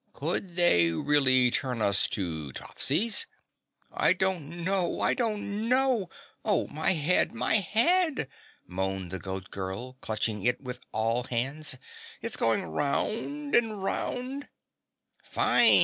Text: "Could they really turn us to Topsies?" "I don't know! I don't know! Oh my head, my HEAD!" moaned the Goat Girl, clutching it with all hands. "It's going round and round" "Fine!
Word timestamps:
"Could 0.13 0.55
they 0.55 0.89
really 0.91 1.51
turn 1.51 1.79
us 1.79 2.07
to 2.09 2.51
Topsies?" 2.53 3.27
"I 3.93 4.13
don't 4.13 4.63
know! 4.63 4.99
I 4.99 5.13
don't 5.13 5.69
know! 5.69 6.09
Oh 6.43 6.65
my 6.69 6.93
head, 6.93 7.35
my 7.35 7.57
HEAD!" 7.57 8.27
moaned 8.65 9.11
the 9.11 9.19
Goat 9.19 9.51
Girl, 9.51 9.97
clutching 10.01 10.41
it 10.41 10.59
with 10.59 10.79
all 10.91 11.25
hands. 11.25 11.77
"It's 12.19 12.35
going 12.35 12.63
round 12.63 13.53
and 13.53 13.83
round" 13.83 14.49
"Fine! 15.23 15.79